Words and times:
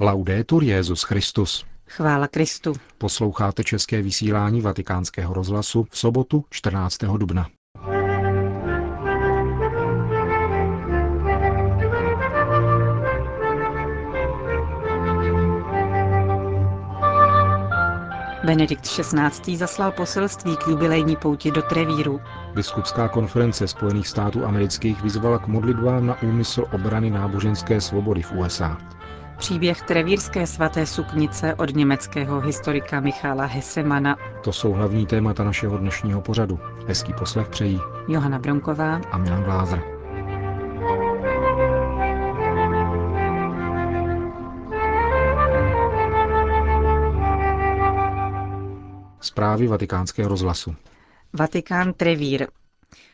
Laudetur 0.00 0.64
Jezus 0.64 1.02
Christus. 1.02 1.64
Chvála 1.88 2.28
Kristu. 2.28 2.72
Posloucháte 2.98 3.64
české 3.64 4.02
vysílání 4.02 4.60
Vatikánského 4.60 5.34
rozhlasu 5.34 5.86
v 5.90 5.98
sobotu 5.98 6.44
14. 6.50 6.98
dubna. 6.98 7.48
Benedikt 18.44 18.82
XVI. 18.82 19.56
zaslal 19.56 19.92
poselství 19.92 20.56
k 20.56 20.66
jubilejní 20.68 21.16
pouti 21.16 21.50
do 21.50 21.62
Trevíru. 21.62 22.20
Biskupská 22.54 23.08
konference 23.08 23.68
Spojených 23.68 24.08
států 24.08 24.44
amerických 24.44 25.02
vyzvala 25.02 25.38
k 25.38 25.46
modlitbám 25.46 26.06
na 26.06 26.22
úmysl 26.22 26.66
obrany 26.72 27.10
náboženské 27.10 27.80
svobody 27.80 28.22
v 28.22 28.32
USA. 28.32 28.78
Příběh 29.38 29.82
trevírské 29.82 30.46
svaté 30.46 30.86
suknice 30.86 31.54
od 31.54 31.74
německého 31.74 32.40
historika 32.40 33.00
Michala 33.00 33.44
Hesemana. 33.44 34.16
To 34.44 34.52
jsou 34.52 34.72
hlavní 34.72 35.06
témata 35.06 35.44
našeho 35.44 35.78
dnešního 35.78 36.20
pořadu. 36.20 36.60
Hezký 36.86 37.12
poslech 37.12 37.48
přejí 37.48 37.80
Johana 38.08 38.38
Bronková 38.38 39.00
a 39.10 39.18
Milan 39.18 39.44
Glázer. 39.44 39.82
Zprávy 49.20 49.66
vatikánského 49.66 50.28
rozhlasu. 50.28 50.74
Vatikán 51.32 51.92
Trevír. 51.92 52.46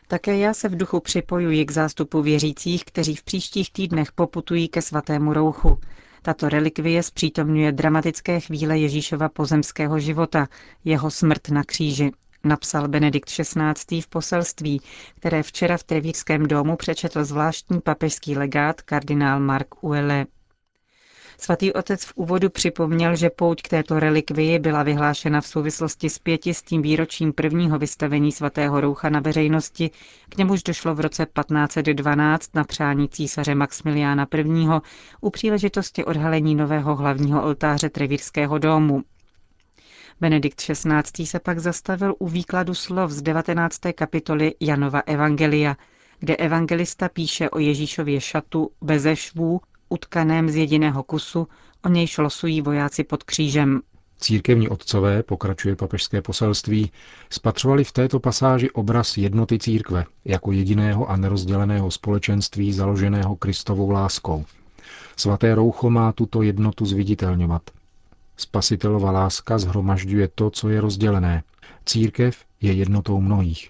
Také 0.07 0.37
já 0.37 0.53
se 0.53 0.69
v 0.69 0.77
duchu 0.77 0.99
připojuji 0.99 1.65
k 1.65 1.71
zástupu 1.71 2.21
věřících, 2.21 2.85
kteří 2.85 3.15
v 3.15 3.23
příštích 3.23 3.71
týdnech 3.73 4.11
poputují 4.11 4.67
ke 4.67 4.81
svatému 4.81 5.33
rouchu. 5.33 5.79
Tato 6.25 6.49
relikvie 6.49 7.03
zpřítomňuje 7.03 7.71
dramatické 7.71 8.39
chvíle 8.39 8.77
Ježíšova 8.77 9.29
pozemského 9.29 9.99
života, 9.99 10.47
jeho 10.85 11.11
smrt 11.11 11.49
na 11.49 11.63
kříži, 11.63 12.11
napsal 12.43 12.87
Benedikt 12.87 13.29
XVI. 13.29 14.01
v 14.01 14.07
poselství, 14.07 14.81
které 15.15 15.43
včera 15.43 15.77
v 15.77 15.83
Trevírském 15.83 16.47
domu 16.47 16.75
přečetl 16.75 17.23
zvláštní 17.23 17.81
papežský 17.81 18.37
legát 18.37 18.81
kardinál 18.81 19.39
Mark 19.39 19.83
Uele. 19.83 20.25
Svatý 21.37 21.73
otec 21.73 22.05
v 22.05 22.13
úvodu 22.15 22.49
připomněl, 22.49 23.15
že 23.15 23.29
pouť 23.29 23.61
k 23.61 23.67
této 23.69 23.99
relikvii 23.99 24.59
byla 24.59 24.83
vyhlášena 24.83 25.41
v 25.41 25.47
souvislosti 25.47 26.09
s 26.09 26.19
pětistým 26.19 26.81
výročím 26.81 27.33
prvního 27.33 27.79
vystavení 27.79 28.31
svatého 28.31 28.81
roucha 28.81 29.09
na 29.09 29.19
veřejnosti, 29.19 29.91
k 30.29 30.37
němuž 30.37 30.63
došlo 30.63 30.95
v 30.95 30.99
roce 30.99 31.25
1512 31.25 32.55
na 32.55 32.63
přání 32.63 33.09
císaře 33.09 33.55
Maximiliána 33.55 34.27
I. 34.37 34.67
u 35.21 35.29
příležitosti 35.29 36.05
odhalení 36.05 36.55
nového 36.55 36.95
hlavního 36.95 37.43
oltáře 37.43 37.89
Trevírského 37.89 38.57
domu. 38.57 39.03
Benedikt 40.21 40.57
XVI. 40.61 41.25
se 41.25 41.39
pak 41.39 41.59
zastavil 41.59 42.15
u 42.19 42.27
výkladu 42.27 42.73
slov 42.73 43.11
z 43.11 43.21
19. 43.21 43.79
kapitoly 43.95 44.55
Janova 44.59 44.99
Evangelia, 44.99 45.75
kde 46.19 46.35
evangelista 46.35 47.09
píše 47.09 47.49
o 47.49 47.59
Ježíšově 47.59 48.21
šatu 48.21 48.69
beze 48.81 49.15
švů, 49.15 49.61
utkaném 49.93 50.49
z 50.49 50.55
jediného 50.55 51.03
kusu, 51.03 51.47
o 51.85 51.89
nějž 51.89 52.17
losují 52.17 52.61
vojáci 52.61 53.03
pod 53.03 53.23
křížem. 53.23 53.81
Církevní 54.19 54.69
otcové, 54.69 55.23
pokračuje 55.23 55.75
papežské 55.75 56.21
poselství, 56.21 56.91
spatřovali 57.29 57.83
v 57.83 57.91
této 57.91 58.19
pasáži 58.19 58.71
obraz 58.71 59.17
jednoty 59.17 59.59
církve 59.59 60.05
jako 60.25 60.51
jediného 60.51 61.09
a 61.09 61.15
nerozděleného 61.17 61.91
společenství 61.91 62.73
založeného 62.73 63.35
Kristovou 63.35 63.89
láskou. 63.89 64.45
Svaté 65.15 65.55
roucho 65.55 65.89
má 65.89 66.11
tuto 66.11 66.41
jednotu 66.41 66.85
zviditelňovat. 66.85 67.61
Spasitelova 68.37 69.11
láska 69.11 69.57
zhromažďuje 69.57 70.29
to, 70.35 70.49
co 70.49 70.69
je 70.69 70.81
rozdělené. 70.81 71.43
Církev 71.85 72.37
je 72.61 72.73
jednotou 72.73 73.21
mnohých. 73.21 73.69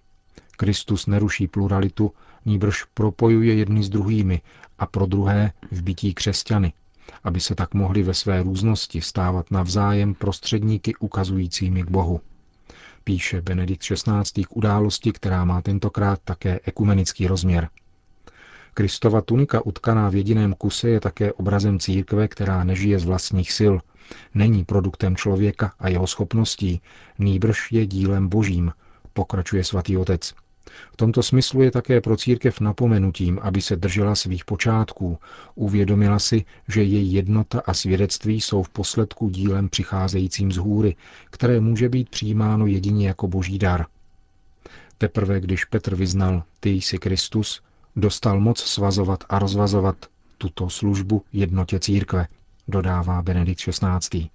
Kristus 0.58 1.08
neruší 1.08 1.48
pluralitu, 1.48 2.12
níbrž 2.46 2.84
propojuje 2.94 3.56
jedny 3.56 3.84
s 3.84 3.90
druhými 3.90 4.42
a 4.80 4.86
pro 4.86 5.06
druhé 5.06 5.52
v 5.72 5.82
bytí 5.82 6.14
křesťany, 6.14 6.74
aby 7.24 7.40
se 7.40 7.56
tak 7.56 7.74
mohli 7.74 8.04
ve 8.04 8.14
své 8.14 8.44
různosti 8.44 9.02
stávat 9.02 9.52
navzájem 9.52 10.14
prostředníky 10.14 10.96
ukazujícími 10.96 11.84
k 11.84 11.90
Bohu. 11.90 12.22
Píše 13.04 13.42
Benedikt 13.42 13.84
XVI. 13.84 14.44
k 14.44 14.58
události, 14.58 15.12
která 15.12 15.46
má 15.46 15.62
tentokrát 15.62 16.20
také 16.24 16.60
ekumenický 16.66 17.28
rozměr. 17.28 17.70
Kristova 18.74 19.22
tunika 19.22 19.66
utkaná 19.66 20.10
v 20.10 20.16
jediném 20.16 20.54
kuse 20.54 20.90
je 20.90 21.00
také 21.00 21.34
obrazem 21.34 21.80
církve, 21.80 22.28
která 22.28 22.64
nežije 22.64 23.00
z 23.00 23.04
vlastních 23.04 23.52
sil, 23.60 23.76
není 24.34 24.66
produktem 24.66 25.16
člověka 25.16 25.74
a 25.80 25.90
jeho 25.90 26.08
schopností, 26.08 26.82
nýbrž 27.20 27.72
je 27.72 27.86
dílem 27.86 28.28
božím, 28.28 28.72
pokračuje 29.14 29.64
svatý 29.64 29.98
otec. 29.98 30.34
V 30.94 30.98
tomto 30.98 31.24
smyslu 31.24 31.62
je 31.62 31.72
také 31.72 32.02
pro 32.02 32.18
církev 32.18 32.60
napomenutím, 32.60 33.40
aby 33.42 33.62
se 33.62 33.76
držela 33.76 34.16
svých 34.16 34.46
počátků, 34.46 35.18
uvědomila 35.56 36.20
si, 36.20 36.46
že 36.68 36.84
její 36.84 37.14
jednota 37.14 37.62
a 37.66 37.74
svědectví 37.74 38.42
jsou 38.42 38.64
v 38.64 38.70
posledku 38.70 39.30
dílem 39.30 39.70
přicházejícím 39.70 40.52
z 40.52 40.58
hůry, 40.58 40.96
které 41.30 41.60
může 41.60 41.90
být 41.90 42.10
přijímáno 42.10 42.66
jedině 42.66 43.08
jako 43.08 43.28
boží 43.28 43.60
dar. 43.60 43.86
Teprve 44.98 45.40
když 45.40 45.66
Petr 45.66 45.96
vyznal, 45.96 46.44
ty 46.60 46.70
jsi 46.70 46.98
Kristus, 46.98 47.62
dostal 47.96 48.40
moc 48.40 48.60
svazovat 48.60 49.24
a 49.30 49.40
rozvazovat 49.40 49.96
tuto 50.38 50.70
službu 50.70 51.24
jednotě 51.34 51.80
církve, 51.80 52.28
dodává 52.68 53.22
Benedikt 53.22 53.62
XVI. 53.62 54.30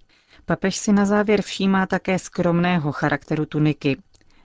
Papež 0.44 0.76
si 0.76 0.92
na 0.92 1.06
závěr 1.06 1.42
všímá 1.42 1.86
také 1.86 2.18
skromného 2.18 2.92
charakteru 2.92 3.46
tuniky, 3.46 3.96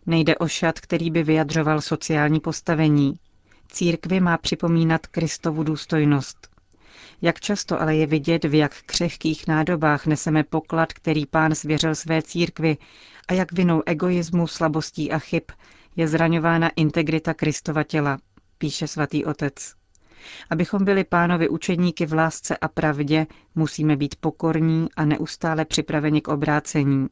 Nejde 0.06 0.36
o 0.36 0.48
šat, 0.48 0.80
který 0.80 1.12
by 1.12 1.24
vyjadřoval 1.24 1.82
sociální 1.82 2.40
postavení. 2.40 3.20
Církvi 3.68 4.20
má 4.20 4.38
připomínat 4.38 5.08
Kristovu 5.08 5.64
důstojnost. 5.64 6.48
Jak 7.22 7.40
často 7.40 7.82
ale 7.82 7.96
je 7.96 8.08
vidět, 8.08 8.44
v 8.44 8.54
jak 8.54 8.82
křehkých 8.86 9.48
nádobách 9.48 10.06
neseme 10.06 10.44
poklad, 10.44 10.94
který 10.94 11.26
pán 11.26 11.56
svěřil 11.56 11.96
své 11.96 12.22
církvi 12.22 12.78
a 13.28 13.34
jak 13.34 13.52
vinou 13.52 13.84
egoismu, 13.86 14.48
slabostí 14.48 15.12
a 15.12 15.20
chyb 15.20 15.44
je 15.96 16.08
zraňována 16.08 16.70
integrita 16.76 17.34
Kristova 17.34 17.84
těla, 17.84 18.18
píše 18.58 18.88
svatý 18.88 19.26
otec. 19.26 19.74
Abychom 20.50 20.86
byli 20.86 21.04
pánovi 21.04 21.50
učedníky 21.50 22.06
v 22.06 22.14
lásce 22.14 22.58
a 22.58 22.68
pravdě, 22.68 23.28
musíme 23.56 23.96
být 23.96 24.16
pokorní 24.16 24.88
a 24.96 25.06
neustále 25.06 25.66
připraveni 25.66 26.22
k 26.22 26.28
obrácení. 26.28 27.08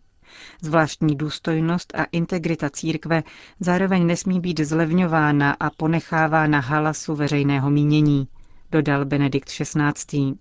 Zvláštní 0.61 1.15
důstojnost 1.15 1.95
a 1.95 2.03
integrita 2.03 2.69
církve 2.69 3.23
zároveň 3.59 4.07
nesmí 4.07 4.39
být 4.39 4.59
zlevňována 4.59 5.51
a 5.59 5.69
ponechávána 5.69 6.59
halasu 6.59 7.15
veřejného 7.15 7.69
mínění, 7.69 8.27
dodal 8.71 9.05
Benedikt 9.05 9.49
XVI. 9.49 10.33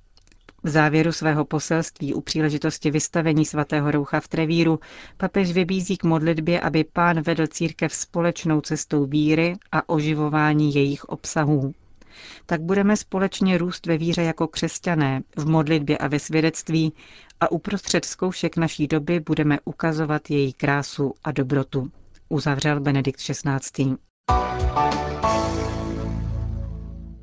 V 0.63 0.69
závěru 0.69 1.13
svého 1.13 1.45
poselství 1.45 2.15
u 2.15 2.21
příležitosti 2.21 2.91
vystavení 2.91 3.45
svatého 3.45 3.91
roucha 3.91 4.21
v 4.21 4.29
Trevíru 4.29 4.81
papež 5.17 5.53
vybízí 5.53 5.97
k 5.97 6.05
modlitbě, 6.05 6.61
aby 6.61 6.85
pán 6.85 7.21
vedl 7.21 7.47
církev 7.47 7.95
společnou 7.95 8.61
cestou 8.61 9.07
víry 9.07 9.55
a 9.73 9.89
oživování 9.89 10.75
jejich 10.75 11.05
obsahů 11.05 11.75
tak 12.47 12.61
budeme 12.61 12.97
společně 12.97 13.59
růst 13.59 13.87
ve 13.87 13.99
víře 13.99 14.23
jako 14.23 14.49
křesťané, 14.49 15.23
v 15.37 15.47
modlitbě 15.49 15.99
a 15.99 16.09
ve 16.09 16.19
svědectví 16.19 16.93
a 17.41 17.53
uprostřed 17.53 18.05
zkoušek 18.05 18.57
naší 18.57 18.87
doby 18.87 19.21
budeme 19.21 19.59
ukazovat 19.65 20.31
její 20.31 20.53
krásu 20.53 21.15
a 21.25 21.33
dobrotu. 21.33 21.91
Uzavřel 22.29 22.81
Benedikt 22.81 23.21
XVI. 23.21 23.97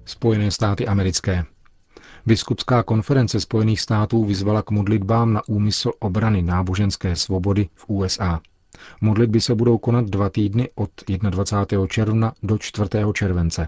Spojené 0.05 0.51
státy 0.51 0.87
americké. 0.87 1.45
Biskupská 2.25 2.83
konference 2.83 3.39
Spojených 3.39 3.81
států 3.81 4.25
vyzvala 4.25 4.61
k 4.61 4.71
modlitbám 4.71 5.33
na 5.33 5.41
úmysl 5.47 5.91
obrany 5.99 6.41
náboženské 6.41 7.15
svobody 7.15 7.69
v 7.75 7.85
USA. 7.87 8.39
Modlitby 9.01 9.41
se 9.41 9.55
budou 9.55 9.77
konat 9.77 10.05
dva 10.05 10.29
týdny 10.29 10.69
od 10.75 10.89
21. 11.29 11.87
června 11.87 12.33
do 12.43 12.57
4. 12.57 12.89
července. 13.13 13.67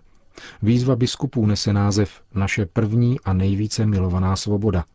Výzva 0.61 0.95
biskupů 0.95 1.45
nese 1.45 1.73
název 1.73 2.21
Naše 2.35 2.65
první 2.65 3.19
a 3.19 3.33
nejvíce 3.33 3.85
milovaná 3.85 4.35
svoboda 4.35 4.85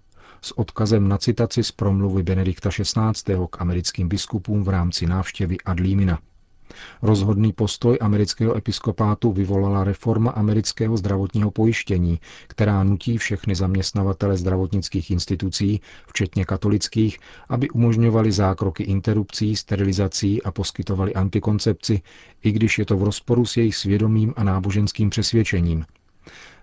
s 0.42 0.58
odkazem 0.58 1.08
na 1.08 1.18
citaci 1.18 1.64
z 1.64 1.72
promluvy 1.72 2.22
Benedikta 2.22 2.70
XVI. 2.70 3.36
k 3.50 3.60
americkým 3.60 4.08
biskupům 4.08 4.64
v 4.64 4.68
rámci 4.68 5.06
návštěvy 5.06 5.56
Adlímina. 5.64 6.18
Rozhodný 7.02 7.52
postoj 7.52 7.98
amerického 8.00 8.56
episkopátu 8.56 9.32
vyvolala 9.32 9.84
reforma 9.84 10.30
amerického 10.30 10.96
zdravotního 10.96 11.50
pojištění, 11.50 12.20
která 12.46 12.84
nutí 12.84 13.18
všechny 13.18 13.54
zaměstnavatele 13.54 14.36
zdravotnických 14.36 15.10
institucí, 15.10 15.80
včetně 16.06 16.44
katolických, 16.44 17.18
aby 17.48 17.70
umožňovali 17.70 18.32
zákroky 18.32 18.82
interrupcí, 18.82 19.56
sterilizací 19.56 20.42
a 20.42 20.52
poskytovali 20.52 21.14
antikoncepci, 21.14 22.02
i 22.42 22.52
když 22.52 22.78
je 22.78 22.86
to 22.86 22.96
v 22.96 23.02
rozporu 23.02 23.46
s 23.46 23.56
jejich 23.56 23.76
svědomím 23.76 24.34
a 24.36 24.44
náboženským 24.44 25.10
přesvědčením. 25.10 25.84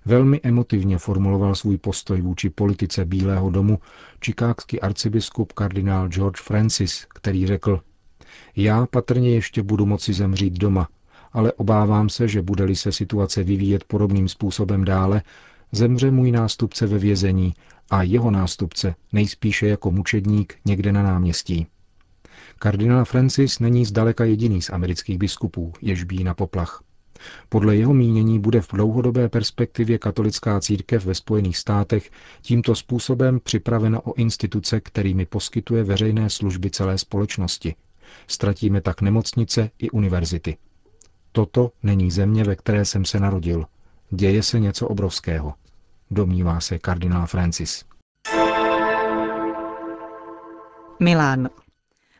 Velmi 0.06 0.40
emotivně 0.44 0.98
formuloval 0.98 1.56
svůj 1.56 1.78
postoj 1.78 2.22
vůči 2.22 2.50
politice 2.50 3.06
Bílého 3.06 3.50
domu 3.50 3.80
čikákský 4.20 4.82
arcibiskup 4.82 5.54
kardinál 5.54 6.08
George 6.08 6.42
Francis, 6.42 7.06
který 7.10 7.48
řekl, 7.48 7.82
já 8.56 8.86
patrně 8.86 9.30
ještě 9.36 9.64
budu 9.64 9.86
moci 9.86 10.14
zemřít 10.14 10.54
doma, 10.54 10.88
ale 11.34 11.54
obávám 11.54 12.10
se, 12.10 12.28
že 12.28 12.42
bude-li 12.42 12.76
se 12.76 12.92
situace 12.92 13.44
vyvíjet 13.44 13.84
podobným 13.84 14.28
způsobem 14.28 14.86
dále, 14.86 15.22
zemře 15.72 16.12
můj 16.12 16.32
nástupce 16.32 16.88
ve 16.88 16.98
vězení 16.98 17.54
a 17.90 18.04
jeho 18.04 18.32
nástupce 18.32 18.96
nejspíše 19.14 19.68
jako 19.68 19.92
mučedník 19.92 20.56
někde 20.66 20.92
na 20.92 21.04
náměstí. 21.04 21.68
Kardinál 22.60 23.06
Francis 23.06 23.60
není 23.60 23.86
zdaleka 23.86 24.24
jediný 24.24 24.62
z 24.62 24.70
amerických 24.70 25.18
biskupů, 25.18 25.74
jež 25.82 26.04
bíjí 26.04 26.24
na 26.24 26.34
poplach. 26.34 26.84
Podle 27.50 27.76
jeho 27.76 27.94
mínění 27.94 28.40
bude 28.40 28.62
v 28.62 28.68
dlouhodobé 28.74 29.30
perspektivě 29.30 29.98
katolická 29.98 30.60
církev 30.60 31.06
ve 31.06 31.16
Spojených 31.16 31.58
státech 31.58 32.12
tímto 32.42 32.76
způsobem 32.76 33.40
připravena 33.44 34.06
o 34.06 34.14
instituce, 34.14 34.82
kterými 34.82 35.26
poskytuje 35.26 35.84
veřejné 35.84 36.30
služby 36.30 36.70
celé 36.70 36.98
společnosti. 36.98 37.76
Ztratíme 38.28 38.82
tak 38.82 39.02
nemocnice 39.02 39.70
i 39.80 39.90
univerzity. 39.90 40.58
Toto 41.32 41.72
není 41.84 42.12
země, 42.12 42.44
ve 42.44 42.56
které 42.56 42.86
jsem 42.86 43.06
se 43.06 43.20
narodil. 43.20 43.66
Děje 44.10 44.44
se 44.44 44.60
něco 44.60 44.88
obrovského, 44.88 45.54
domnívá 46.12 46.60
se 46.60 46.80
kardinál 46.80 47.28
Francis. 47.28 47.86
Milán. 51.00 51.50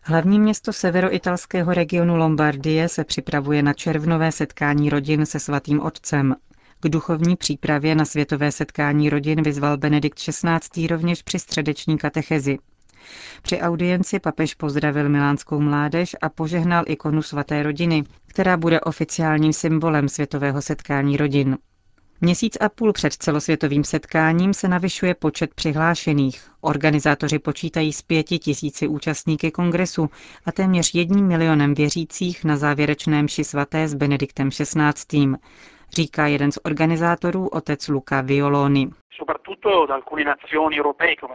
Hlavní 0.04 0.40
město 0.40 0.74
severoitalského 0.74 1.74
regionu 1.74 2.16
Lombardie 2.16 2.90
se 2.90 3.04
připravuje 3.04 3.64
na 3.64 3.74
červnové 3.74 4.32
setkání 4.32 4.90
rodin 4.90 5.26
se 5.26 5.40
svatým 5.40 5.82
otcem. 5.82 6.36
K 6.80 6.90
duchovní 6.90 7.36
přípravě 7.36 7.96
na 7.96 8.06
světové 8.06 8.52
setkání 8.52 9.10
rodin 9.10 9.44
vyzval 9.44 9.78
Benedikt 9.78 10.20
XVI. 10.20 10.88
rovněž 10.88 11.22
při 11.22 11.40
středeční 11.40 11.98
katechezi. 11.98 12.58
Při 13.42 13.60
audienci 13.60 14.20
papež 14.20 14.54
pozdravil 14.56 15.10
milánskou 15.10 15.60
mládež 15.60 16.16
a 16.22 16.30
požehnal 16.30 16.84
ikonu 16.88 17.22
svaté 17.22 17.64
rodiny, 17.64 18.04
která 18.28 18.58
bude 18.58 18.82
oficiálním 18.82 19.54
symbolem 19.54 20.10
světového 20.10 20.62
setkání 20.62 21.18
rodin. 21.18 21.58
Měsíc 22.24 22.58
a 22.62 22.70
půl 22.70 22.94
před 22.94 23.14
celosvětovým 23.14 23.84
setkáním 23.84 24.54
se 24.54 24.68
navyšuje 24.68 25.16
počet 25.16 25.54
přihlášených. 25.54 26.52
Organizátoři 26.62 27.40
počítají 27.40 27.94
s 27.94 28.02
pěti 28.02 28.40
tisíci 28.40 28.88
účastníky 28.88 29.52
kongresu 29.52 30.10
a 30.46 30.52
téměř 30.52 30.94
jedním 30.94 31.28
milionem 31.28 31.74
věřících 31.74 32.44
na 32.44 32.58
závěrečném 32.58 33.28
ši 33.28 33.44
svaté 33.44 33.88
s 33.88 33.94
Benediktem 33.94 34.50
XVI. 34.50 35.28
Říká 35.94 36.28
jeden 36.28 36.52
z 36.52 36.60
organizátorů, 36.64 37.48
otec 37.48 37.88
Luca 37.88 38.22
Violoni. 38.22 38.90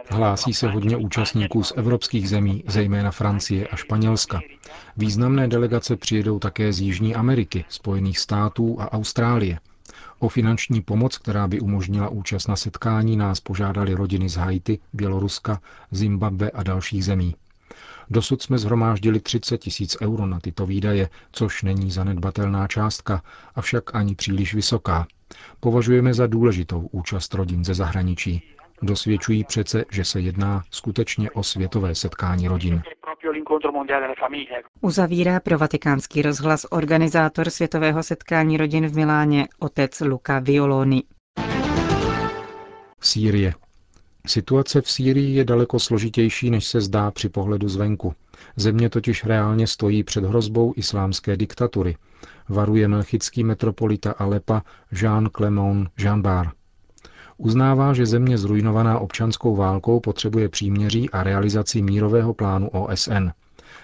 Hlásí 0.09 0.53
se 0.53 0.67
hodně 0.67 0.97
účastníků 0.97 1.63
z 1.63 1.73
evropských 1.77 2.29
zemí, 2.29 2.63
zejména 2.67 3.11
Francie 3.11 3.67
a 3.67 3.75
Španělska. 3.75 4.39
Významné 4.97 5.47
delegace 5.47 5.95
přijedou 5.95 6.39
také 6.39 6.73
z 6.73 6.81
Jižní 6.81 7.15
Ameriky, 7.15 7.65
Spojených 7.69 8.19
států 8.19 8.77
a 8.79 8.91
Austrálie. 8.91 9.59
O 10.19 10.29
finanční 10.29 10.81
pomoc, 10.81 11.17
která 11.17 11.47
by 11.47 11.59
umožnila 11.59 12.09
účast 12.09 12.47
na 12.47 12.55
setkání, 12.55 13.17
nás 13.17 13.39
požádali 13.39 13.93
rodiny 13.93 14.29
z 14.29 14.35
Haiti, 14.35 14.79
Běloruska, 14.93 15.61
Zimbabwe 15.91 16.51
a 16.51 16.63
dalších 16.63 17.05
zemí. 17.05 17.35
Dosud 18.09 18.41
jsme 18.41 18.57
zhromáždili 18.57 19.19
30 19.19 19.57
tisíc 19.57 19.97
euro 20.01 20.25
na 20.25 20.39
tyto 20.39 20.65
výdaje, 20.65 21.09
což 21.31 21.63
není 21.63 21.91
zanedbatelná 21.91 22.67
částka, 22.67 23.21
avšak 23.55 23.95
ani 23.95 24.15
příliš 24.15 24.53
vysoká. 24.53 25.07
Považujeme 25.59 26.13
za 26.13 26.27
důležitou 26.27 26.89
účast 26.91 27.33
rodin 27.33 27.65
ze 27.65 27.73
zahraničí. 27.73 28.43
Dosvědčují 28.81 29.43
přece, 29.43 29.85
že 29.91 30.03
se 30.05 30.19
jedná 30.19 30.63
skutečně 30.71 31.31
o 31.31 31.43
světové 31.43 31.95
setkání 31.95 32.47
rodin. 32.47 32.81
Uzavírá 34.81 35.39
pro 35.39 35.57
vatikánský 35.57 36.21
rozhlas 36.21 36.65
organizátor 36.69 37.49
světového 37.49 38.03
setkání 38.03 38.57
rodin 38.57 38.87
v 38.87 38.95
Miláně 38.95 39.47
otec 39.59 39.99
Luca 40.01 40.39
Violoni. 40.39 41.03
Sýrie. 43.01 43.53
Situace 44.27 44.81
v 44.81 44.91
Sýrii 44.91 45.35
je 45.35 45.45
daleko 45.45 45.79
složitější, 45.79 46.49
než 46.49 46.65
se 46.67 46.81
zdá 46.81 47.11
při 47.11 47.29
pohledu 47.29 47.69
zvenku. 47.69 48.13
Země 48.55 48.89
totiž 48.89 49.23
reálně 49.25 49.67
stojí 49.67 50.03
před 50.03 50.23
hrozbou 50.23 50.73
islámské 50.75 51.37
diktatury, 51.37 51.95
varuje 52.49 52.87
melchický 52.87 53.43
metropolita 53.43 54.11
Alepa 54.11 54.63
Jean 55.01 55.29
Clément 55.35 55.89
Jean 55.99 56.23
Uznává, 57.37 57.93
že 57.93 58.05
země 58.05 58.37
zrujnovaná 58.37 58.99
občanskou 58.99 59.55
válkou 59.55 59.99
potřebuje 59.99 60.49
příměří 60.49 61.09
a 61.09 61.23
realizaci 61.23 61.81
mírového 61.81 62.33
plánu 62.33 62.69
OSN. 62.69 63.29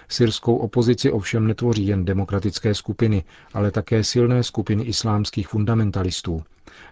Syrskou 0.08 0.56
opozici 0.56 1.12
ovšem 1.12 1.46
netvoří 1.46 1.86
jen 1.86 2.04
demokratické 2.04 2.74
skupiny, 2.74 3.24
ale 3.54 3.70
také 3.70 4.04
silné 4.04 4.42
skupiny 4.42 4.84
islámských 4.84 5.48
fundamentalistů. 5.48 6.42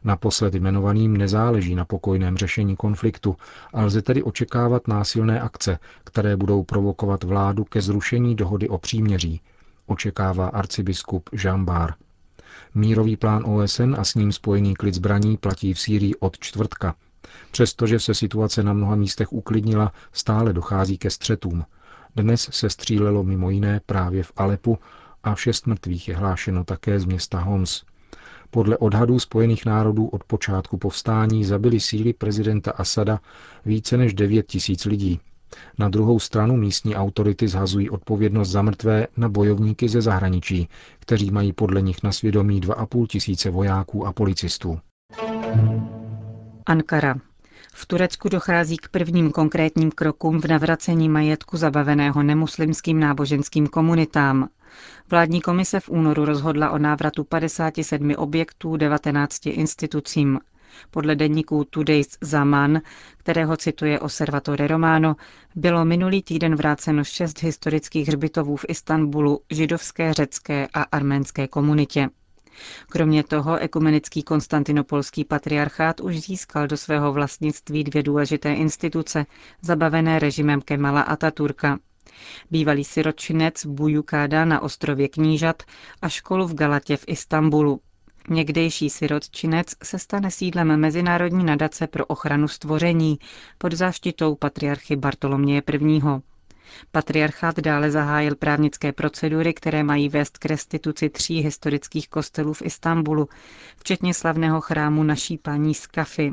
Naposled 0.04 0.54
jmenovaným 0.54 1.16
nezáleží 1.16 1.74
na 1.74 1.84
pokojném 1.84 2.36
řešení 2.36 2.76
konfliktu 2.76 3.36
a 3.74 3.82
lze 3.84 4.02
tedy 4.02 4.22
očekávat 4.22 4.88
násilné 4.88 5.40
akce, 5.40 5.78
které 6.04 6.36
budou 6.36 6.62
provokovat 6.62 7.24
vládu 7.24 7.64
ke 7.64 7.80
zrušení 7.82 8.34
dohody 8.36 8.68
o 8.68 8.78
příměří, 8.78 9.40
očekává 9.86 10.46
arcibiskup 10.48 11.30
Jean 11.44 11.64
Bar. 11.64 11.94
Mírový 12.74 13.16
plán 13.16 13.44
OSN 13.46 13.94
a 13.98 14.04
s 14.04 14.14
ním 14.14 14.32
spojený 14.32 14.74
klid 14.74 14.94
zbraní 14.94 15.36
platí 15.36 15.74
v 15.74 15.80
Sýrii 15.80 16.14
od 16.14 16.38
čtvrtka. 16.38 16.94
Přestože 17.50 18.00
se 18.00 18.14
situace 18.14 18.62
na 18.62 18.72
mnoha 18.72 18.94
místech 18.96 19.32
uklidnila, 19.32 19.92
stále 20.12 20.52
dochází 20.52 20.98
ke 20.98 21.10
střetům. 21.10 21.64
Dnes 22.16 22.48
se 22.52 22.70
střílelo 22.70 23.24
mimo 23.24 23.50
jiné 23.50 23.80
právě 23.86 24.22
v 24.22 24.32
Alepu 24.36 24.78
a 25.24 25.34
šest 25.34 25.66
mrtvých 25.66 26.08
je 26.08 26.16
hlášeno 26.16 26.64
také 26.64 27.00
z 27.00 27.04
města 27.04 27.38
Homs. 27.40 27.84
Podle 28.54 28.78
odhadů 28.78 29.18
Spojených 29.18 29.66
národů 29.66 30.06
od 30.06 30.24
počátku 30.24 30.76
povstání 30.78 31.44
zabili 31.44 31.80
síly 31.80 32.12
prezidenta 32.12 32.70
Asada 32.70 33.20
více 33.64 33.96
než 33.96 34.14
9 34.14 34.46
tisíc 34.46 34.84
lidí. 34.84 35.20
Na 35.78 35.88
druhou 35.88 36.18
stranu 36.20 36.56
místní 36.56 36.96
autority 36.96 37.48
zhazují 37.48 37.90
odpovědnost 37.90 38.48
za 38.48 38.62
mrtvé 38.62 39.06
na 39.16 39.28
bojovníky 39.28 39.88
ze 39.88 40.02
zahraničí, 40.02 40.68
kteří 40.98 41.30
mají 41.30 41.52
podle 41.52 41.82
nich 41.82 42.02
na 42.02 42.12
svědomí 42.12 42.60
2,5 42.60 43.06
tisíce 43.06 43.50
vojáků 43.50 44.06
a 44.06 44.12
policistů. 44.12 44.78
Ankara. 46.66 47.14
V 47.72 47.86
Turecku 47.86 48.28
dochází 48.28 48.76
k 48.76 48.88
prvním 48.88 49.30
konkrétním 49.32 49.90
krokům 49.90 50.40
v 50.40 50.44
navracení 50.44 51.08
majetku 51.08 51.56
zabaveného 51.56 52.22
nemuslimským 52.22 53.00
náboženským 53.00 53.66
komunitám. 53.66 54.48
Vládní 55.10 55.40
komise 55.40 55.80
v 55.80 55.88
únoru 55.88 56.24
rozhodla 56.24 56.70
o 56.70 56.78
návratu 56.78 57.24
57 57.24 58.14
objektů 58.16 58.76
19 58.76 59.46
institucím. 59.46 60.38
Podle 60.90 61.14
denníku 61.16 61.64
Today's 61.70 62.18
Zaman, 62.20 62.80
kterého 63.16 63.56
cituje 63.56 64.00
Osservatore 64.00 64.66
Romano, 64.66 65.16
bylo 65.54 65.84
minulý 65.84 66.22
týden 66.22 66.56
vráceno 66.56 67.04
šest 67.04 67.42
historických 67.42 68.08
hřbitovů 68.08 68.56
v 68.56 68.64
Istanbulu 68.68 69.40
židovské, 69.50 70.14
řecké 70.14 70.68
a 70.74 70.82
arménské 70.82 71.48
komunitě. 71.48 72.08
Kromě 72.88 73.24
toho 73.24 73.56
ekumenický 73.58 74.22
konstantinopolský 74.22 75.24
patriarchát 75.24 76.00
už 76.00 76.18
získal 76.20 76.66
do 76.66 76.76
svého 76.76 77.12
vlastnictví 77.12 77.84
dvě 77.84 78.02
důležité 78.02 78.54
instituce, 78.54 79.26
zabavené 79.62 80.18
režimem 80.18 80.60
Kemala 80.60 81.00
Ataturka. 81.02 81.78
Bývalý 82.50 82.84
siročinec 82.84 83.66
Bujukáda 83.66 84.44
na 84.44 84.60
ostrově 84.62 85.08
Knížat 85.08 85.62
a 86.02 86.08
školu 86.08 86.46
v 86.46 86.54
Galatě 86.54 86.96
v 86.96 87.04
Istanbulu. 87.06 87.80
Někdejší 88.28 88.90
sirotčinec 88.90 89.74
se 89.82 89.98
stane 89.98 90.30
sídlem 90.30 90.76
Mezinárodní 90.80 91.44
nadace 91.44 91.86
pro 91.86 92.06
ochranu 92.06 92.48
stvoření 92.48 93.18
pod 93.58 93.72
záštitou 93.72 94.34
patriarchy 94.34 94.96
Bartoloměje 94.96 95.62
I. 95.86 96.00
Patriarchát 96.90 97.60
dále 97.60 97.90
zahájil 97.90 98.36
právnické 98.36 98.92
procedury, 98.92 99.54
které 99.54 99.82
mají 99.82 100.08
vést 100.08 100.38
k 100.38 100.46
restituci 100.46 101.08
tří 101.10 101.40
historických 101.40 102.08
kostelů 102.08 102.52
v 102.52 102.62
Istanbulu, 102.62 103.28
včetně 103.76 104.14
slavného 104.14 104.60
chrámu 104.60 105.02
naší 105.02 105.38
paní 105.38 105.74
Skafy. 105.74 106.32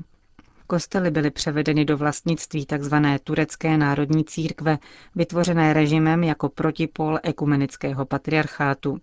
Kostely 0.67 1.11
byly 1.11 1.31
převedeny 1.31 1.85
do 1.85 1.97
vlastnictví 1.97 2.65
tzv. 2.65 2.95
turecké 3.23 3.77
národní 3.77 4.25
církve, 4.25 4.77
vytvořené 5.15 5.73
režimem 5.73 6.23
jako 6.23 6.49
protipol 6.49 7.19
ekumenického 7.23 8.05
patriarchátu. 8.05 8.97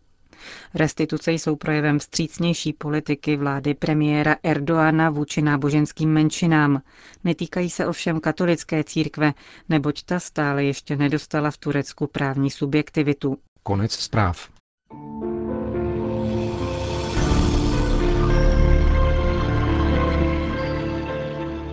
Restituce 0.75 1.33
jsou 1.33 1.57
projevem 1.57 1.99
vstřícnější 1.99 2.73
politiky 2.73 3.37
vlády 3.37 3.75
premiéra 3.75 4.37
Erdoana 4.43 5.11
vůči 5.11 5.43
náboženským 5.43 6.11
menšinám. 6.12 6.83
Netýkají 7.25 7.71
se 7.71 7.87
ovšem 7.87 8.21
katolické 8.21 8.85
církve, 8.85 9.33
neboť 9.69 10.02
ta 10.02 10.21
stále 10.21 10.64
ještě 10.64 10.97
nedostala 10.97 11.50
v 11.50 11.59
Turecku 11.59 12.07
právní 12.07 12.50
subjektivitu. 12.50 13.37
Konec 13.62 13.93
zpráv. 13.93 14.49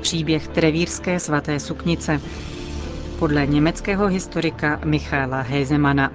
Příběh 0.02 0.48
trevírské 0.48 1.20
svaté 1.20 1.60
suknice 1.60 2.22
podle 3.20 3.46
německého 3.46 4.08
historika 4.08 4.80
Michaela 4.86 5.42
Hezemana. 5.42 6.12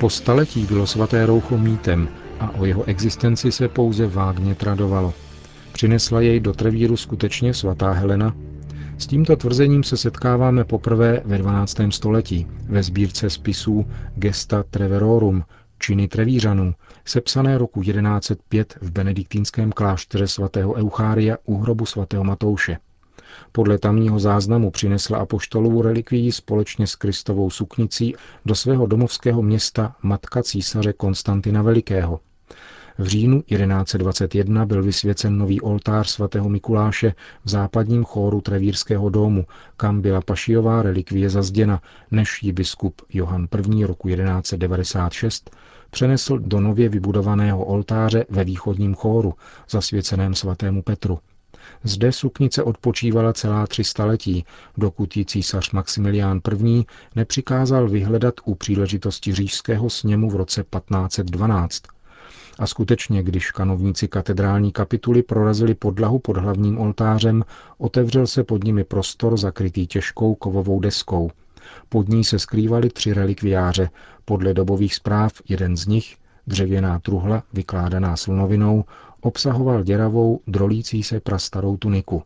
Po 0.00 0.10
staletí 0.10 0.64
bylo 0.64 0.86
svaté 0.86 1.26
roucho 1.26 1.58
mýtem 1.58 2.08
a 2.40 2.50
o 2.50 2.64
jeho 2.64 2.84
existenci 2.84 3.52
se 3.52 3.68
pouze 3.68 4.06
vágně 4.06 4.54
tradovalo. 4.54 5.14
Přinesla 5.72 6.20
jej 6.20 6.40
do 6.40 6.52
Trevíru 6.52 6.96
skutečně 6.96 7.54
svatá 7.54 7.92
Helena? 7.92 8.34
S 8.98 9.06
tímto 9.06 9.36
tvrzením 9.36 9.84
se 9.84 9.96
setkáváme 9.96 10.64
poprvé 10.64 11.22
ve 11.24 11.38
12. 11.38 11.76
století 11.90 12.46
ve 12.68 12.82
sbírce 12.82 13.30
spisů 13.30 13.86
Gesta 14.14 14.62
Treverorum, 14.62 15.44
činy 15.78 16.08
Trevířanů, 16.08 16.74
sepsané 17.04 17.58
roku 17.58 17.82
1105 17.82 18.78
v 18.80 18.90
benediktínském 18.90 19.72
klášteře 19.72 20.28
svatého 20.28 20.74
Euchária 20.74 21.36
u 21.44 21.58
hrobu 21.58 21.86
svatého 21.86 22.24
Matouše. 22.24 22.78
Podle 23.52 23.78
tamního 23.78 24.18
záznamu 24.18 24.70
přinesla 24.70 25.18
apoštolovu 25.18 25.82
relikvii 25.82 26.32
společně 26.32 26.86
s 26.86 26.96
Kristovou 26.96 27.50
suknicí 27.50 28.14
do 28.46 28.54
svého 28.54 28.86
domovského 28.86 29.42
města 29.42 29.96
matka 30.02 30.42
císaře 30.42 30.92
Konstantina 30.92 31.62
Velikého. 31.62 32.20
V 32.98 33.06
říjnu 33.06 33.42
1121 33.42 34.66
byl 34.66 34.82
vysvěcen 34.82 35.38
nový 35.38 35.60
oltář 35.60 36.08
svatého 36.10 36.48
Mikuláše 36.48 37.14
v 37.44 37.48
západním 37.48 38.04
chóru 38.04 38.40
Trevírského 38.40 39.08
domu, 39.08 39.46
kam 39.76 40.00
byla 40.00 40.20
pašiová 40.20 40.82
relikvie 40.82 41.30
zazděna, 41.30 41.82
než 42.10 42.42
ji 42.42 42.52
biskup 42.52 43.02
Johan 43.08 43.48
I. 43.78 43.84
roku 43.84 44.08
1196 44.08 45.50
přenesl 45.90 46.38
do 46.38 46.60
nově 46.60 46.88
vybudovaného 46.88 47.64
oltáře 47.64 48.24
ve 48.28 48.44
východním 48.44 48.94
chóru, 48.94 49.34
zasvěceném 49.70 50.34
svatému 50.34 50.82
Petru. 50.82 51.18
Zde 51.84 52.12
suknice 52.12 52.62
odpočívala 52.62 53.32
celá 53.32 53.66
tři 53.66 53.84
staletí, 53.84 54.44
dokud 54.76 55.16
ji 55.16 55.24
císař 55.24 55.70
Maximilián 55.70 56.40
I. 56.64 56.84
nepřikázal 57.16 57.88
vyhledat 57.88 58.34
u 58.44 58.54
příležitosti 58.54 59.32
říšského 59.32 59.90
sněmu 59.90 60.30
v 60.30 60.36
roce 60.36 60.62
1512. 60.62 61.82
A 62.58 62.66
skutečně, 62.66 63.22
když 63.22 63.50
kanovníci 63.50 64.08
katedrální 64.08 64.72
kapituly 64.72 65.22
prorazili 65.22 65.74
podlahu 65.74 66.18
pod 66.18 66.36
hlavním 66.36 66.78
oltářem, 66.78 67.44
otevřel 67.78 68.26
se 68.26 68.44
pod 68.44 68.64
nimi 68.64 68.84
prostor 68.84 69.36
zakrytý 69.36 69.86
těžkou 69.86 70.34
kovovou 70.34 70.80
deskou– 70.80 71.30
pod 71.88 72.08
ní 72.08 72.24
se 72.24 72.38
skrývaly 72.38 72.90
tři 72.90 73.12
relikviáře. 73.12 73.90
Podle 74.24 74.54
dobových 74.54 74.94
zpráv 74.94 75.32
jeden 75.48 75.76
z 75.76 75.86
nich, 75.86 76.16
dřevěná 76.46 76.98
truhla 76.98 77.42
vykládaná 77.52 78.16
slunovinou, 78.16 78.84
obsahoval 79.26 79.82
děravou, 79.82 80.40
drolící 80.46 81.02
se 81.02 81.20
prastarou 81.20 81.76
tuniku. 81.76 82.22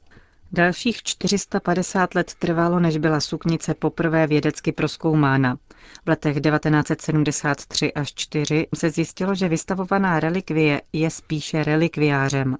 Dalších 0.52 1.02
450 1.02 2.14
let 2.14 2.34
trvalo, 2.38 2.80
než 2.80 2.96
byla 2.96 3.20
suknice 3.20 3.74
poprvé 3.74 4.26
vědecky 4.26 4.72
proskoumána. 4.72 5.58
V 6.06 6.08
letech 6.08 6.40
1973 6.40 7.92
až 7.92 8.14
4 8.14 8.66
se 8.74 8.90
zjistilo, 8.90 9.34
že 9.34 9.48
vystavovaná 9.48 10.20
relikvie 10.20 10.82
je 10.92 11.10
spíše 11.10 11.64
relikviářem. 11.64 12.56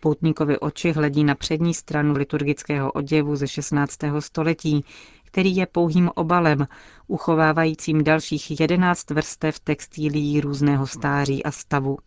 Poutníkovi 0.00 0.58
oči 0.58 0.92
hledí 0.92 1.24
na 1.24 1.34
přední 1.34 1.74
stranu 1.74 2.14
liturgického 2.14 2.92
oděvu 2.92 3.36
ze 3.36 3.48
16. 3.48 3.98
století, 4.18 4.84
který 5.24 5.56
je 5.56 5.66
pouhým 5.66 6.10
obalem, 6.14 6.66
uchovávajícím 7.06 8.04
dalších 8.04 8.60
jedenáct 8.60 9.10
vrstev 9.10 9.60
textílií 9.60 10.40
různého 10.40 10.86
stáří 10.86 11.44
a 11.44 11.50
stavu. 11.50 11.98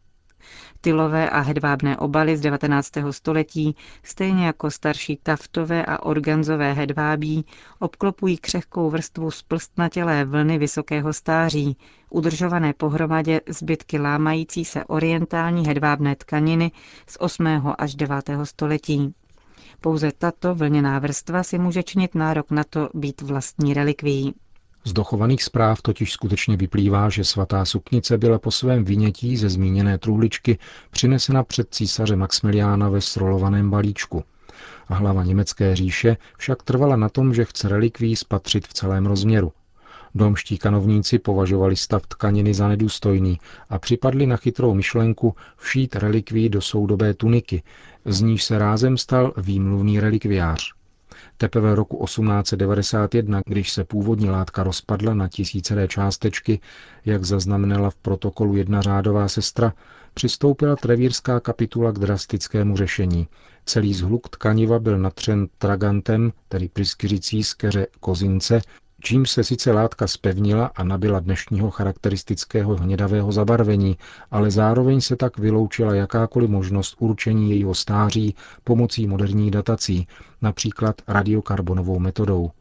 Tylové 0.81 1.29
a 1.29 1.39
hedvábné 1.39 1.97
obaly 1.97 2.37
z 2.37 2.41
19. 2.41 2.91
století, 3.11 3.75
stejně 4.03 4.45
jako 4.45 4.71
starší 4.71 5.19
taftové 5.23 5.85
a 5.85 6.03
organzové 6.03 6.73
hedvábí, 6.73 7.45
obklopují 7.79 8.37
křehkou 8.37 8.89
vrstvu 8.89 9.31
splstnatělé 9.31 10.25
vlny 10.25 10.57
vysokého 10.57 11.13
stáří, 11.13 11.77
udržované 12.09 12.73
pohromadě 12.73 13.41
zbytky 13.49 13.99
lámající 13.99 14.65
se 14.65 14.85
orientální 14.85 15.67
hedvábné 15.67 16.15
tkaniny 16.15 16.71
z 17.07 17.17
8. 17.19 17.47
až 17.77 17.95
9. 17.95 18.29
století. 18.43 19.13
Pouze 19.81 20.11
tato 20.11 20.55
vlněná 20.55 20.99
vrstva 20.99 21.43
si 21.43 21.59
může 21.59 21.83
činit 21.83 22.15
nárok 22.15 22.51
na 22.51 22.63
to 22.63 22.89
být 22.93 23.21
vlastní 23.21 23.73
relikvií. 23.73 24.33
Z 24.85 24.93
dochovaných 24.93 25.43
zpráv 25.43 25.81
totiž 25.81 26.11
skutečně 26.11 26.57
vyplývá, 26.57 27.09
že 27.09 27.23
svatá 27.23 27.65
suknice 27.65 28.17
byla 28.17 28.39
po 28.39 28.51
svém 28.51 28.83
vynětí 28.85 29.37
ze 29.37 29.49
zmíněné 29.49 29.97
truhličky 29.97 30.57
přinesena 30.91 31.43
před 31.43 31.67
císaře 31.71 32.15
Maximiliána 32.15 32.89
ve 32.89 33.01
srolovaném 33.01 33.69
balíčku. 33.69 34.23
A 34.87 34.95
hlava 34.95 35.23
německé 35.23 35.75
říše 35.75 36.17
však 36.37 36.63
trvala 36.63 36.95
na 36.95 37.09
tom, 37.09 37.33
že 37.33 37.45
chce 37.45 37.69
relikví 37.69 38.15
spatřit 38.15 38.67
v 38.67 38.73
celém 38.73 39.05
rozměru. 39.05 39.51
Domští 40.15 40.57
kanovníci 40.57 41.19
považovali 41.19 41.75
stav 41.75 42.07
tkaniny 42.07 42.53
za 42.53 42.67
nedůstojný 42.67 43.39
a 43.69 43.79
připadli 43.79 44.25
na 44.25 44.37
chytrou 44.37 44.73
myšlenku 44.73 45.35
všít 45.57 45.95
relikví 45.95 46.49
do 46.49 46.61
soudobé 46.61 47.13
tuniky, 47.13 47.63
z 48.05 48.21
níž 48.21 48.43
se 48.43 48.57
rázem 48.57 48.97
stal 48.97 49.33
výmluvný 49.37 49.99
relikviář. 49.99 50.73
Teprve 51.37 51.75
roku 51.75 52.05
1891, 52.05 53.41
když 53.45 53.71
se 53.71 53.83
původní 53.83 54.29
látka 54.29 54.63
rozpadla 54.63 55.13
na 55.13 55.27
tisíceré 55.27 55.87
částečky, 55.87 56.59
jak 57.05 57.23
zaznamenala 57.23 57.89
v 57.89 57.95
protokolu 57.95 58.55
jedna 58.55 58.81
řádová 58.81 59.27
sestra, 59.27 59.73
přistoupila 60.13 60.75
trevírská 60.75 61.39
kapitula 61.39 61.91
k 61.91 61.99
drastickému 61.99 62.77
řešení. 62.77 63.27
Celý 63.65 63.93
zhluk 63.93 64.29
tkaniva 64.29 64.79
byl 64.79 64.97
natřen 64.99 65.47
tragantem, 65.57 66.31
tedy 66.49 66.69
pryskyřicí 66.69 67.43
z 67.43 67.53
keře 67.53 67.87
kozince, 67.99 68.61
čím 69.03 69.25
se 69.25 69.43
sice 69.43 69.71
látka 69.71 70.07
spevnila 70.07 70.65
a 70.65 70.83
nabila 70.83 71.19
dnešního 71.19 71.71
charakteristického 71.71 72.75
hnědavého 72.75 73.31
zabarvení, 73.31 73.97
ale 74.31 74.51
zároveň 74.51 75.01
se 75.01 75.15
tak 75.15 75.37
vyloučila 75.37 75.95
jakákoliv 75.95 76.49
možnost 76.49 76.95
určení 76.99 77.49
jejího 77.49 77.75
stáří 77.75 78.35
pomocí 78.63 79.07
moderních 79.07 79.51
datací, 79.51 80.07
například 80.41 81.01
radiokarbonovou 81.07 81.99
metodou. 81.99 82.51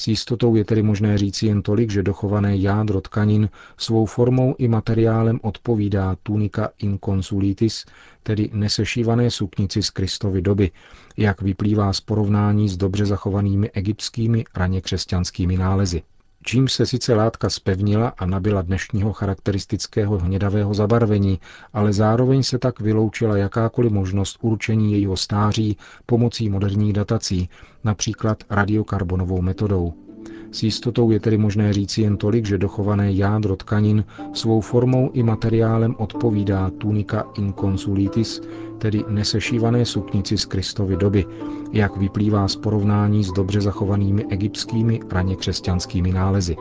S 0.00 0.08
jistotou 0.08 0.54
je 0.54 0.64
tedy 0.64 0.82
možné 0.82 1.18
říci 1.18 1.46
jen 1.46 1.62
tolik, 1.62 1.90
že 1.90 2.02
dochované 2.02 2.56
jádro 2.56 3.00
tkanin 3.00 3.48
svou 3.76 4.06
formou 4.06 4.54
i 4.58 4.68
materiálem 4.68 5.40
odpovídá 5.42 6.16
tunika 6.22 6.70
inconsulitis, 6.78 7.84
tedy 8.22 8.50
nesešívané 8.52 9.30
suknici 9.30 9.82
z 9.82 9.90
Kristovy 9.90 10.42
doby, 10.42 10.70
jak 11.16 11.42
vyplývá 11.42 11.92
z 11.92 12.00
porovnání 12.00 12.68
s 12.68 12.76
dobře 12.76 13.06
zachovanými 13.06 13.70
egyptskými 13.70 14.44
raně 14.54 14.80
křesťanskými 14.80 15.56
nálezy 15.56 16.02
čím 16.44 16.68
se 16.68 16.86
sice 16.86 17.14
látka 17.14 17.50
spevnila 17.50 18.08
a 18.18 18.26
nabila 18.26 18.62
dnešního 18.62 19.12
charakteristického 19.12 20.18
hnědavého 20.18 20.74
zabarvení, 20.74 21.40
ale 21.72 21.92
zároveň 21.92 22.42
se 22.42 22.58
tak 22.58 22.80
vyloučila 22.80 23.36
jakákoliv 23.36 23.92
možnost 23.92 24.38
určení 24.40 24.92
jejího 24.92 25.16
stáří 25.16 25.76
pomocí 26.06 26.48
moderních 26.48 26.92
datací, 26.92 27.48
například 27.84 28.44
radiokarbonovou 28.50 29.42
metodou. 29.42 30.09
S 30.52 30.62
jistotou 30.62 31.10
je 31.10 31.20
tedy 31.20 31.38
možné 31.38 31.72
říci 31.72 32.02
jen 32.02 32.16
tolik, 32.16 32.46
že 32.46 32.58
dochované 32.58 33.12
jádro 33.12 33.56
tkanin 33.56 34.04
svou 34.32 34.60
formou 34.60 35.10
i 35.12 35.22
materiálem 35.22 35.94
odpovídá 35.98 36.70
tunika 36.78 37.24
inconsulitis, 37.38 38.40
tedy 38.78 39.04
nesešívané 39.08 39.84
suknici 39.84 40.38
z 40.38 40.44
Kristovy 40.44 40.96
doby, 40.96 41.24
jak 41.72 41.96
vyplývá 41.96 42.48
z 42.48 42.56
porovnání 42.56 43.24
s 43.24 43.32
dobře 43.32 43.60
zachovanými 43.60 44.24
egyptskými 44.30 45.00
raně 45.10 45.36
křesťanskými 45.36 46.12
nálezy. 46.12 46.56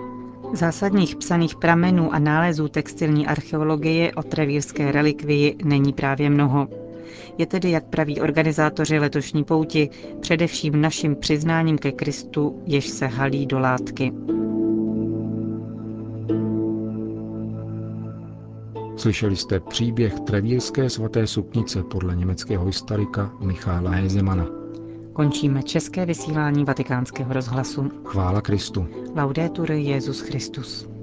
Zásadních 0.53 1.15
psaných 1.15 1.55
pramenů 1.55 2.13
a 2.13 2.19
nálezů 2.19 2.67
textilní 2.67 3.27
archeologie 3.27 4.11
o 4.13 4.23
trevírské 4.23 4.91
relikvii 4.91 5.55
není 5.63 5.93
právě 5.93 6.29
mnoho. 6.29 6.67
Je 7.37 7.45
tedy, 7.45 7.71
jak 7.71 7.83
praví 7.85 8.21
organizátoři 8.21 8.99
letošní 8.99 9.43
pouti, 9.43 9.89
především 10.19 10.81
naším 10.81 11.15
přiznáním 11.15 11.77
ke 11.77 11.91
Kristu, 11.91 12.63
jež 12.65 12.87
se 12.87 13.07
halí 13.07 13.45
do 13.45 13.59
látky. 13.59 14.13
Slyšeli 18.97 19.35
jste 19.35 19.59
příběh 19.59 20.19
Trevírské 20.19 20.89
svaté 20.89 21.27
suknice 21.27 21.83
podle 21.83 22.15
německého 22.15 22.65
historika 22.65 23.31
Michála 23.39 23.91
Hezemana. 23.91 24.47
Končíme 25.13 25.63
české 25.63 26.05
vysílání 26.05 26.65
vatikánského 26.65 27.33
rozhlasu. 27.33 27.91
Chvála 28.05 28.41
Kristu. 28.41 28.87
Laudetur 29.15 29.71
Jezus 29.71 30.19
Christus. 30.21 30.98